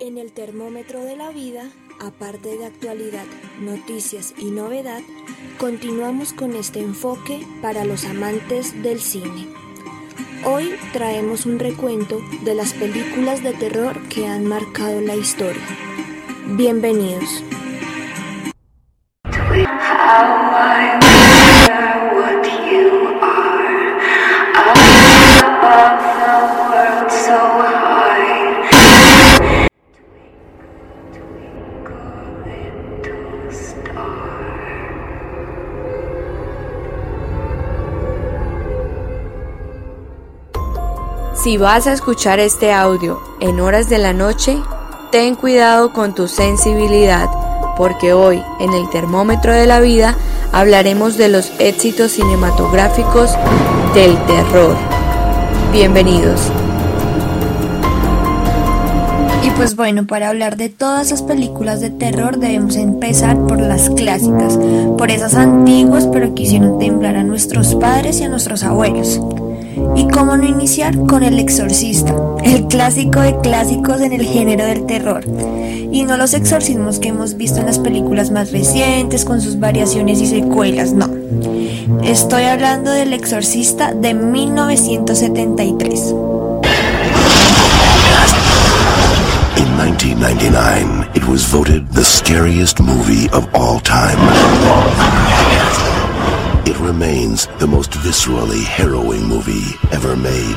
[0.00, 1.70] En el termómetro de la vida,
[2.00, 3.26] aparte de actualidad,
[3.60, 5.02] noticias y novedad,
[5.58, 9.46] continuamos con este enfoque para los amantes del cine.
[10.46, 15.66] Hoy traemos un recuento de las películas de terror que han marcado la historia.
[16.56, 17.44] Bienvenidos.
[41.42, 44.58] Si vas a escuchar este audio en horas de la noche,
[45.10, 47.30] ten cuidado con tu sensibilidad,
[47.78, 50.18] porque hoy en el termómetro de la vida
[50.52, 53.30] hablaremos de los éxitos cinematográficos
[53.94, 54.76] del terror.
[55.72, 56.52] Bienvenidos.
[59.42, 63.88] Y pues bueno, para hablar de todas esas películas de terror debemos empezar por las
[63.88, 64.58] clásicas,
[64.98, 69.18] por esas antiguas pero que hicieron temblar a nuestros padres y a nuestros abuelos.
[69.96, 74.86] Y cómo no iniciar con El Exorcista, el clásico de clásicos en el género del
[74.86, 75.24] terror.
[75.92, 80.20] Y no los exorcismos que hemos visto en las películas más recientes con sus variaciones
[80.20, 81.08] y secuelas, no.
[82.02, 86.14] Estoy hablando del Exorcista de 1973.
[89.56, 94.18] In 1999, it was voted the scariest movie of all time.
[96.70, 100.56] It remains the most viscerally harrowing movie ever made.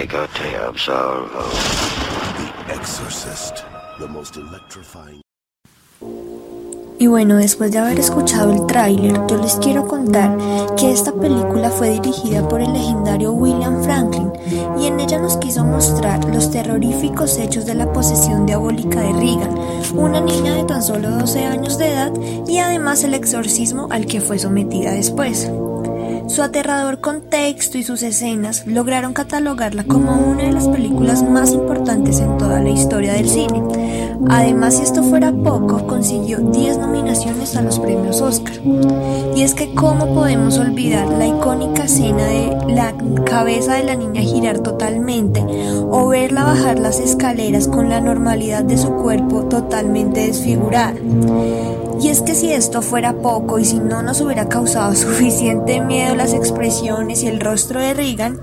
[0.00, 1.44] Ego te absolvo.
[2.38, 3.66] The Exorcist,
[3.98, 5.27] the most electrifying.
[7.00, 10.36] Y bueno, después de haber escuchado el tráiler, yo les quiero contar
[10.76, 14.32] que esta película fue dirigida por el legendario William Franklin
[14.80, 19.56] y en ella nos quiso mostrar los terroríficos hechos de la posesión diabólica de Regan,
[19.94, 22.12] una niña de tan solo 12 años de edad
[22.48, 25.48] y además el exorcismo al que fue sometida después.
[26.28, 32.18] Su aterrador contexto y sus escenas lograron catalogarla como una de las películas más importantes
[32.20, 33.62] en toda la historia del cine.
[34.26, 38.54] Además, si esto fuera poco, consiguió 10 nominaciones a los premios Oscar.
[39.36, 44.20] Y es que cómo podemos olvidar la icónica escena de la cabeza de la niña
[44.22, 45.44] girar totalmente
[45.90, 50.94] o verla bajar las escaleras con la normalidad de su cuerpo totalmente desfigurada.
[52.00, 56.16] Y es que si esto fuera poco y si no nos hubiera causado suficiente miedo
[56.16, 58.40] las expresiones y el rostro de Regan,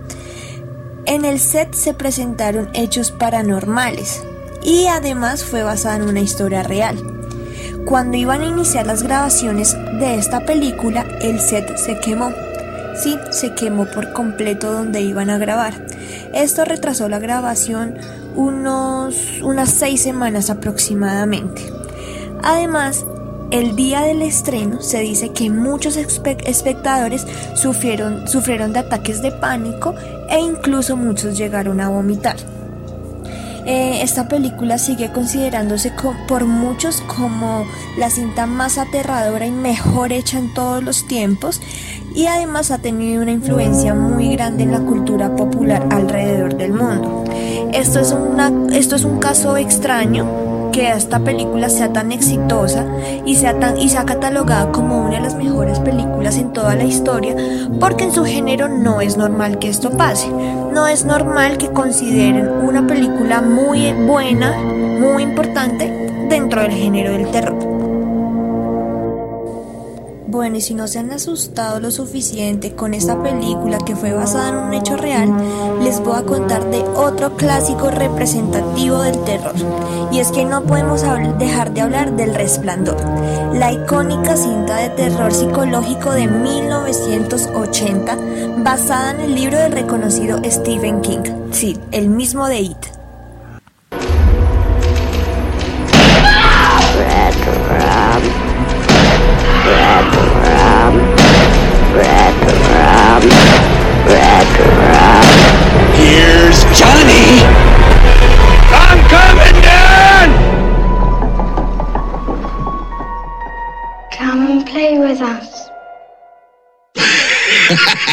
[1.06, 4.24] en el set se presentaron hechos paranormales
[4.66, 6.98] y además fue basada en una historia real.
[7.86, 12.32] Cuando iban a iniciar las grabaciones de esta película, el set se quemó.
[12.96, 15.86] Sí, se quemó por completo donde iban a grabar.
[16.34, 17.96] Esto retrasó la grabación
[18.36, 21.72] unos, unas seis semanas aproximadamente.
[22.42, 23.06] Además,
[23.52, 29.94] el día del estreno se dice que muchos espectadores sufrieron, sufrieron de ataques de pánico
[30.28, 32.55] e incluso muchos llegaron a vomitar.
[33.66, 35.92] Eh, esta película sigue considerándose
[36.28, 37.66] por muchos como
[37.98, 41.62] la cinta más aterradora y mejor hecha en todos los tiempos
[42.16, 47.26] y además ha tenido una influencia muy grande en la cultura popular alrededor del mundo.
[47.74, 48.16] Esto es,
[48.72, 52.86] esto es un caso extraño que esta película sea tan exitosa
[53.26, 56.84] y sea tan y sea catalogada como una de las mejores películas en toda la
[56.86, 57.36] historia,
[57.80, 60.30] porque en su género no es normal que esto pase.
[60.30, 67.32] No es normal que consideren una película muy buena, muy importante dentro del género del
[67.32, 67.65] terror.
[70.36, 74.50] Bueno, y si no se han asustado lo suficiente con esta película que fue basada
[74.50, 75.34] en un hecho real,
[75.82, 79.56] les voy a contar de otro clásico representativo del terror.
[80.12, 81.04] Y es que no podemos
[81.40, 82.98] dejar de hablar del Resplandor,
[83.54, 88.18] la icónica cinta de terror psicológico de 1980,
[88.58, 93.05] basada en el libro del reconocido Stephen King, sí, el mismo de It.
[105.96, 107.28] Here's Johnny!
[108.70, 110.28] I'm coming down!
[114.12, 115.70] Come and play with us.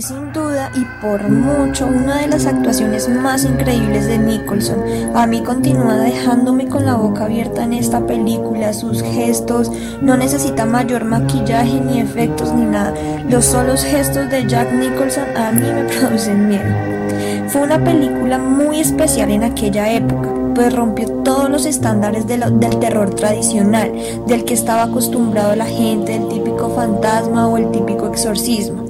[0.00, 4.78] Sin duda y por mucho una de las actuaciones más increíbles de Nicholson.
[5.14, 8.72] A mí continúa dejándome con la boca abierta en esta película.
[8.72, 9.70] Sus gestos
[10.00, 12.94] no necesita mayor maquillaje ni efectos ni nada.
[13.28, 17.48] Los solos gestos de Jack Nicholson a mí me producen miedo.
[17.48, 22.42] Fue una película muy especial en aquella época, pues rompió todos los estándares del
[22.80, 23.92] terror tradicional,
[24.26, 28.89] del que estaba acostumbrado la gente, el típico fantasma o el típico exorcismo.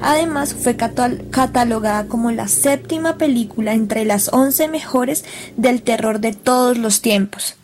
[0.00, 5.24] Además, fue catalogada como la séptima película entre las 11 mejores
[5.56, 7.56] del terror de todos los tiempos.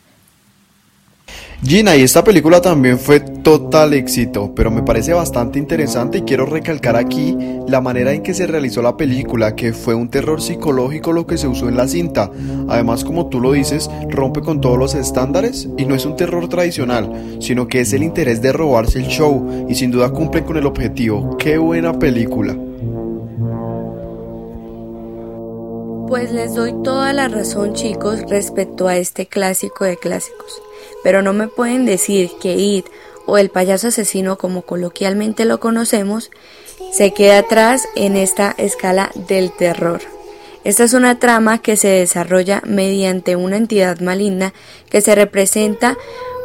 [1.63, 6.47] Gina, y esta película también fue total éxito, pero me parece bastante interesante y quiero
[6.47, 7.37] recalcar aquí
[7.67, 11.37] la manera en que se realizó la película, que fue un terror psicológico lo que
[11.37, 12.31] se usó en la cinta.
[12.67, 16.49] Además, como tú lo dices, rompe con todos los estándares y no es un terror
[16.49, 20.57] tradicional, sino que es el interés de robarse el show y sin duda cumple con
[20.57, 21.37] el objetivo.
[21.37, 22.57] ¡Qué buena película!
[26.07, 30.59] Pues les doy toda la razón chicos respecto a este clásico de clásicos
[31.03, 32.85] pero no me pueden decir que It
[33.25, 36.31] o el payaso asesino como coloquialmente lo conocemos
[36.91, 40.01] se queda atrás en esta escala del terror.
[40.63, 44.53] Esta es una trama que se desarrolla mediante una entidad maligna
[44.89, 45.97] que se representa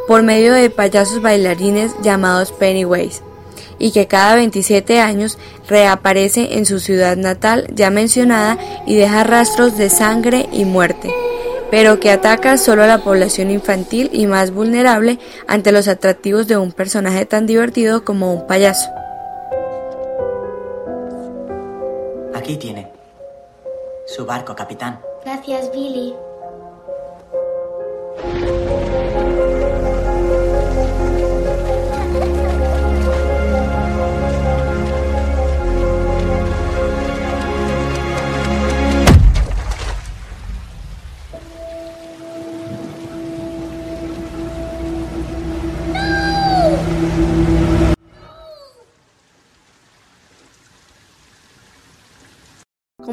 [0.07, 3.23] por medio de payasos bailarines llamados Pennywise
[3.79, 9.77] y que cada 27 años reaparece en su ciudad natal ya mencionada y deja rastros
[9.77, 11.13] de sangre y muerte
[11.71, 16.57] pero que ataca solo a la población infantil y más vulnerable ante los atractivos de
[16.57, 18.89] un personaje tan divertido como un payaso.
[22.35, 22.91] Aquí tiene.
[24.07, 25.01] Su barco, capitán.
[25.25, 26.15] Gracias, Billy.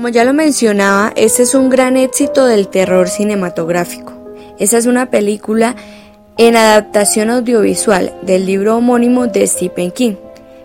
[0.04, 4.12] Como ya lo mencionaba, este es un gran éxito del terror cinematográfico.
[4.60, 5.78] Esta es una película
[6.38, 10.16] en adaptación audiovisual del libro homónimo de Stephen King.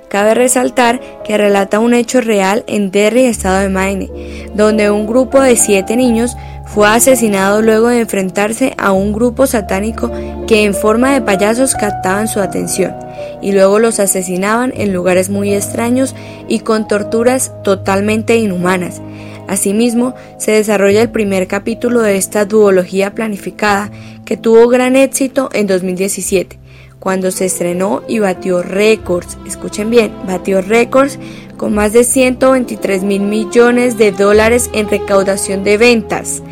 [0.09, 4.11] Cabe resaltar que relata un hecho real en Derry, estado de Maine,
[4.57, 6.37] donde un grupo de siete niños
[6.67, 10.11] fue asesinado luego de enfrentarse a un grupo satánico
[10.49, 12.93] que en forma de payasos captaban su atención
[13.41, 16.17] y luego los asesinaban en lugares muy extraños
[16.49, 19.01] y con torturas totalmente inhumanas,
[19.49, 23.91] Asimismo, se desarrolla el primer capítulo de esta duología planificada
[24.27, 26.59] que tuvo gran éxito en 2017,
[26.99, 31.19] cuando se estrenó y batió récords, escuchen bien, batió récords
[31.57, 36.43] con más de 123 mil millones de dólares en recaudación de ventas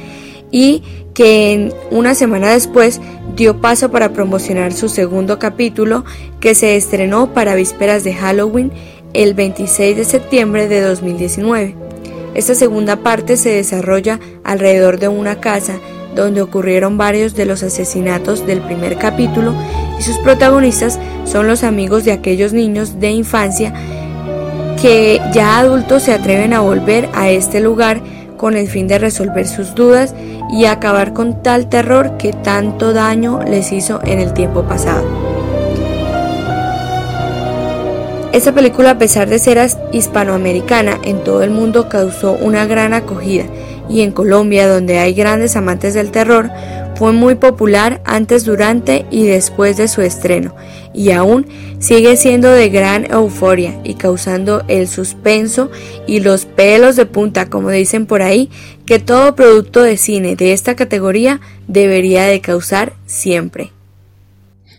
[0.51, 0.83] y
[1.13, 3.01] que en una semana después
[3.37, 6.05] dio paso para promocionar su segundo capítulo
[6.41, 8.73] que se estrenó para vísperas de Halloween
[9.13, 11.86] el 26 de septiembre de 2019.
[12.37, 15.81] Esta segunda parte se desarrolla alrededor de una casa
[16.15, 19.55] donde ocurrieron varios de los asesinatos del primer capítulo
[19.99, 23.73] y sus protagonistas son los amigos de aquellos niños de infancia
[24.83, 28.03] que ya adultos se atreven a volver a este lugar
[28.37, 30.15] con el fin de resolver sus dudas
[30.53, 35.26] y acabar con tal terror que tanto daño les hizo en el tiempo pasado.
[38.37, 39.59] Esta película, a pesar de ser
[39.93, 43.47] hispanoamericana, en todo el mundo causó una gran acogida
[43.89, 46.51] y en Colombia, donde hay grandes amantes del terror,
[46.97, 50.55] fue muy popular antes, durante y después de su estreno,
[50.93, 51.47] y aún
[51.79, 55.71] sigue siendo de gran euforia y causando el suspenso
[56.07, 58.51] y los pelos de punta, como dicen por ahí,
[58.85, 63.73] que todo producto de cine de esta categoría debería de causar siempre.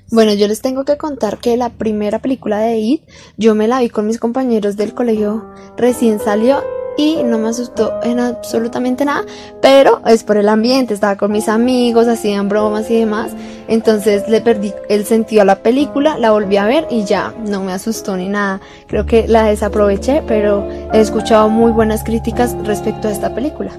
[0.10, 3.02] Bueno, yo les tengo que contar que la primera película de It,
[3.36, 5.44] yo me la vi con mis compañeros del colegio,
[5.76, 6.64] recién salió
[6.96, 9.26] y no me asustó en absolutamente nada,
[9.62, 13.34] pero es por el ambiente, estaba con mis amigos, hacían bromas y demás,
[13.68, 17.62] entonces le perdí el sentido a la película, la volví a ver y ya no
[17.62, 23.10] me asustó ni nada, creo que la desaproveché, pero he escuchado muy buenas críticas respecto
[23.10, 23.72] a esta película.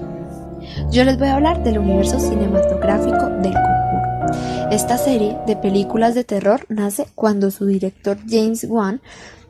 [0.91, 3.55] Yo les voy a hablar del universo cinematográfico del
[4.71, 9.01] esta serie de películas de terror nace cuando su director James Wan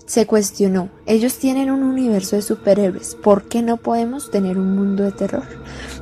[0.09, 5.03] se cuestionó, ellos tienen un universo de superhéroes, ¿por qué no podemos tener un mundo
[5.03, 5.43] de terror?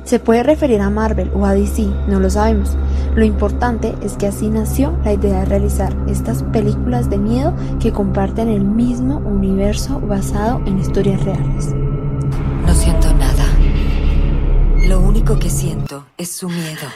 [0.04, 2.74] Se puede referir a Marvel o a DC, no lo sabemos.
[3.14, 7.92] Lo importante es que así nació la idea de realizar estas películas de miedo que
[7.92, 11.74] comparten el mismo universo basado en historias reales.
[12.66, 13.44] No siento nada.
[14.86, 16.88] Lo único que siento es su miedo.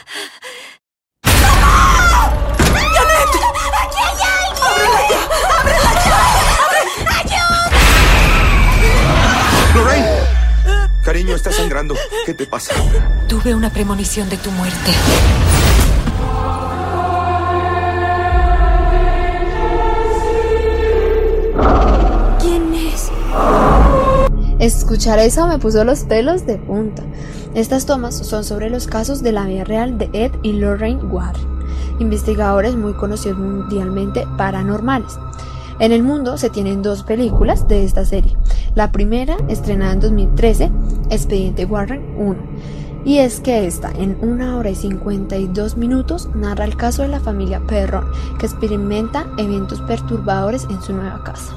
[11.13, 11.93] Cariño, está sangrando.
[12.25, 12.73] ¿Qué te pasa?
[13.27, 14.91] Tuve una premonición de tu muerte.
[22.41, 23.11] ¿Quién es?
[24.57, 27.03] Escuchar eso me puso los pelos de punta.
[27.53, 31.45] Estas tomas son sobre los casos de la vida real de Ed y Lorraine Warren,
[31.99, 35.19] investigadores muy conocidos mundialmente paranormales.
[35.79, 38.35] En el mundo se tienen dos películas de esta serie.
[38.75, 40.71] La primera, estrenada en 2013,
[41.11, 42.35] Expediente Warren 1.
[43.05, 47.19] Y es que esta, en una hora y 52 minutos, narra el caso de la
[47.19, 48.05] familia Perron,
[48.39, 51.53] que experimenta eventos perturbadores en su nueva casa.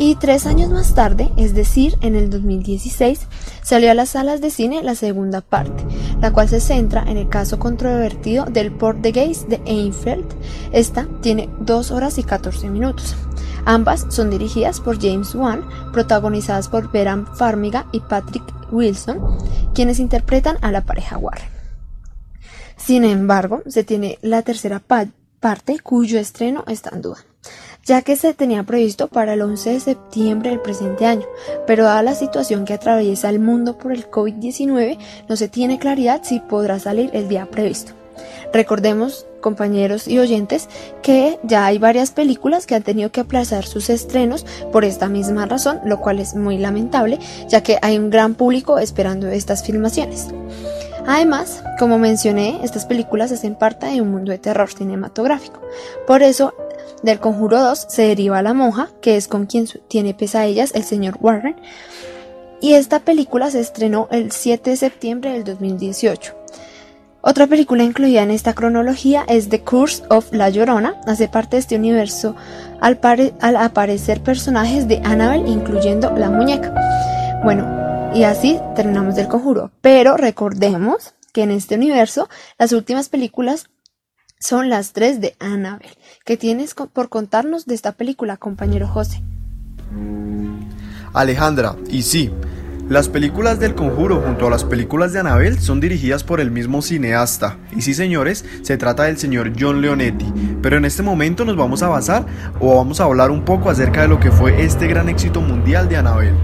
[0.00, 3.20] Y tres años más tarde, es decir, en el 2016,
[3.62, 5.84] salió a las salas de cine la segunda parte,
[6.20, 10.24] la cual se centra en el caso controvertido del Port de Gays de Einfeld.
[10.72, 13.16] Esta tiene 2 horas y 14 minutos.
[13.64, 19.38] Ambas son dirigidas por James Wan, protagonizadas por Beran Farmiga y Patrick Wilson,
[19.74, 21.48] quienes interpretan a la pareja Warren.
[22.76, 27.18] Sin embargo, se tiene la tercera parte cuyo estreno está en duda
[27.88, 31.24] ya que se tenía previsto para el 11 de septiembre del presente año,
[31.66, 36.20] pero dada la situación que atraviesa el mundo por el COVID-19, no se tiene claridad
[36.22, 37.92] si podrá salir el día previsto.
[38.52, 40.68] Recordemos, compañeros y oyentes,
[41.02, 45.46] que ya hay varias películas que han tenido que aplazar sus estrenos por esta misma
[45.46, 47.18] razón, lo cual es muy lamentable,
[47.48, 50.28] ya que hay un gran público esperando estas filmaciones.
[51.06, 55.60] Además, como mencioné, estas películas hacen parte de un mundo de terror cinematográfico.
[56.06, 56.52] Por eso,
[57.02, 61.16] del Conjuro 2 se deriva la monja, que es con quien tiene pesadillas el señor
[61.20, 61.56] Warren.
[62.60, 66.37] Y esta película se estrenó el 7 de septiembre del 2018.
[67.20, 70.94] Otra película incluida en esta cronología es The Curse of La Llorona.
[71.06, 72.36] Hace parte de este universo
[72.80, 73.00] al,
[73.56, 76.72] aparecer personajes de Annabelle, incluyendo la muñeca.
[77.42, 79.72] Bueno, y así terminamos del conjuro.
[79.80, 83.68] Pero recordemos que en este universo las últimas películas
[84.38, 85.98] son las tres de Annabelle.
[86.24, 89.22] ¿Qué tienes por contarnos de esta película, compañero José?
[91.12, 92.30] Alejandra, y sí,
[92.88, 96.80] las películas del Conjuro junto a las películas de Annabelle son dirigidas por el mismo
[96.80, 97.58] cineasta.
[97.76, 100.32] Y sí, señores, se trata del señor John Leonetti.
[100.62, 102.24] Pero en este momento nos vamos a basar
[102.60, 105.88] o vamos a hablar un poco acerca de lo que fue este gran éxito mundial
[105.88, 106.36] de Annabelle.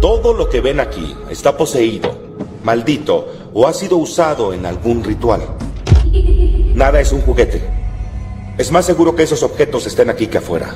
[0.00, 2.24] Todo lo que ven aquí está poseído
[2.64, 5.40] maldito o ha sido usado en algún ritual.
[6.74, 7.62] Nada es un juguete.
[8.58, 10.74] Es más seguro que esos objetos estén aquí que afuera.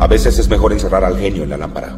[0.00, 1.94] A veces es mejor encerrar al genio en la lámpara.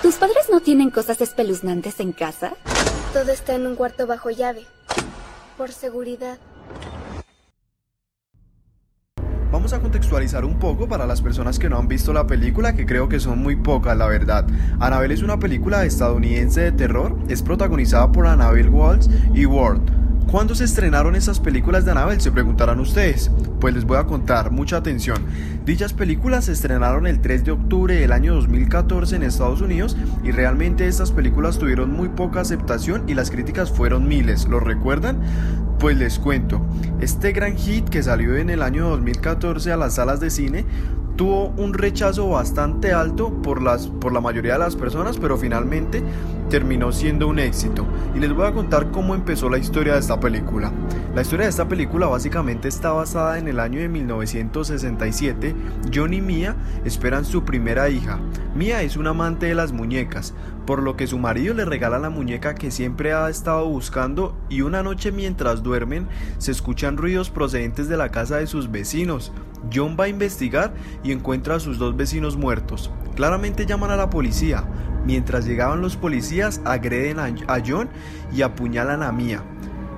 [0.00, 2.52] ¿Tus padres no tienen cosas espeluznantes en casa?
[3.12, 4.64] Todo está en un cuarto bajo llave.
[5.56, 6.38] Por seguridad.
[9.50, 12.86] Vamos a contextualizar un poco para las personas que no han visto la película, que
[12.86, 14.46] creo que son muy pocas, la verdad.
[14.78, 20.07] Annabelle es una película estadounidense de terror, es protagonizada por Annabelle Waltz y Ward.
[20.30, 22.20] ¿Cuándo se estrenaron esas películas de Annabelle?
[22.20, 23.30] Se preguntarán ustedes.
[23.60, 25.24] Pues les voy a contar, mucha atención.
[25.64, 30.30] Dichas películas se estrenaron el 3 de octubre del año 2014 en Estados Unidos y
[30.30, 34.46] realmente estas películas tuvieron muy poca aceptación y las críticas fueron miles.
[34.46, 35.18] ¿Lo recuerdan?
[35.78, 36.60] Pues les cuento,
[37.00, 40.66] este gran hit que salió en el año 2014 a las salas de cine
[41.18, 46.02] tuvo un rechazo bastante alto por, las, por la mayoría de las personas, pero finalmente
[46.48, 47.86] terminó siendo un éxito.
[48.14, 50.72] Y les voy a contar cómo empezó la historia de esta película.
[51.14, 55.54] La historia de esta película básicamente está basada en el año de 1967.
[55.94, 58.18] John y Mia esperan su primera hija.
[58.54, 60.34] Mia es una amante de las muñecas,
[60.66, 64.62] por lo que su marido le regala la muñeca que siempre ha estado buscando y
[64.62, 69.32] una noche mientras duermen se escuchan ruidos procedentes de la casa de sus vecinos.
[69.72, 72.90] John va a investigar y encuentra a sus dos vecinos muertos.
[73.18, 74.62] Claramente llaman a la policía.
[75.04, 77.88] Mientras llegaban los policías agreden a John
[78.32, 79.42] y apuñalan a Mia.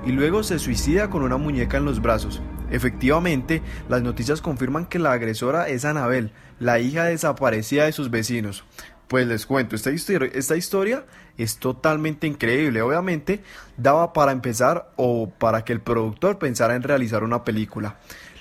[0.07, 2.41] Y luego se suicida con una muñeca en los brazos.
[2.71, 3.61] Efectivamente,
[3.91, 8.65] las noticias confirman que la agresora es Anabel, la hija desaparecida de sus vecinos.
[9.07, 11.05] Pues les cuento, esta esta historia
[11.37, 12.81] es totalmente increíble.
[12.81, 13.43] Obviamente,
[13.77, 17.99] daba para empezar o para que el productor pensara en realizar una película.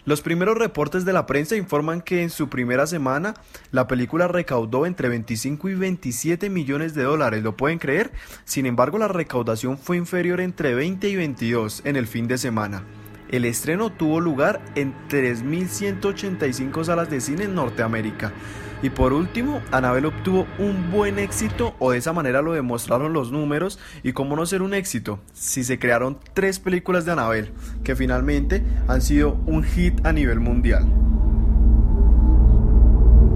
[0.09, 3.35] Los primeros reportes de la prensa informan que en su primera semana
[3.69, 8.09] la película recaudó entre 25 y 27 millones de dólares, ¿lo pueden creer?
[8.43, 12.83] Sin embargo, la recaudación fue inferior entre 20 y 22 en el fin de semana.
[13.29, 18.33] El estreno tuvo lugar en 3.185 salas de cine en Norteamérica.
[18.81, 23.31] Y por último, Anabel obtuvo un buen éxito, o de esa manera lo demostraron los
[23.31, 23.77] números.
[24.03, 25.19] ¿Y cómo no ser un éxito?
[25.33, 27.51] Si se crearon tres películas de Anabel,
[27.83, 30.88] que finalmente han sido un hit a nivel mundial.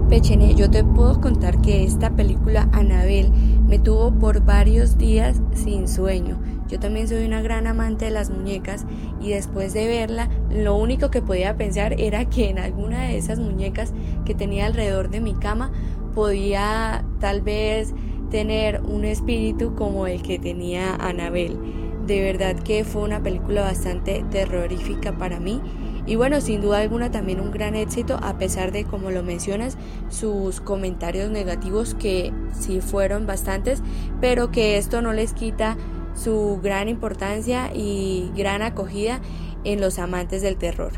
[0.08, 3.32] Pechene, yo te puedo contar que esta película Anabel
[3.66, 6.38] me tuvo por varios días sin sueño.
[6.68, 8.86] Yo también soy una gran amante de las muñecas
[9.20, 13.38] y después de verla lo único que podía pensar era que en alguna de esas
[13.38, 13.92] muñecas
[14.24, 15.72] que tenía alrededor de mi cama
[16.14, 17.92] podía tal vez
[18.30, 21.58] tener un espíritu como el que tenía Anabel.
[22.06, 25.60] De verdad que fue una película bastante terrorífica para mí
[26.06, 29.78] y bueno, sin duda alguna también un gran éxito a pesar de, como lo mencionas,
[30.10, 33.82] sus comentarios negativos que sí fueron bastantes,
[34.20, 35.78] pero que esto no les quita
[36.14, 39.20] su gran importancia y gran acogida
[39.64, 40.92] en los amantes del terror.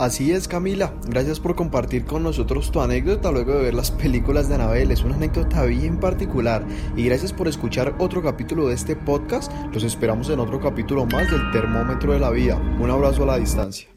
[0.00, 4.48] Así es Camila, gracias por compartir con nosotros tu anécdota luego de ver las películas
[4.48, 6.64] de Anabel, es una anécdota bien particular.
[6.96, 11.30] Y gracias por escuchar otro capítulo de este podcast, los esperamos en otro capítulo más
[11.30, 13.89] del termómetro de la vida, un abrazo a la distancia.